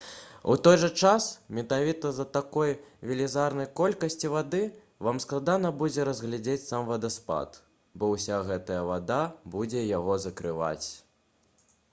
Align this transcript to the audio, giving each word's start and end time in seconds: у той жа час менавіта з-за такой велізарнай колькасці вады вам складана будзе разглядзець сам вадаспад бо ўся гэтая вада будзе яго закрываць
у 0.51 0.53
той 0.67 0.75
жа 0.83 0.87
час 1.07 1.25
менавіта 1.57 2.11
з-за 2.15 2.25
такой 2.37 2.71
велізарнай 3.09 3.69
колькасці 3.81 4.31
вады 4.37 4.63
вам 5.09 5.21
складана 5.27 5.73
будзе 5.83 6.07
разглядзець 6.11 6.65
сам 6.71 6.89
вадаспад 6.93 7.61
бо 7.99 8.11
ўся 8.15 8.43
гэтая 8.51 8.81
вада 8.91 9.23
будзе 9.59 9.87
яго 9.93 10.21
закрываць 10.27 10.89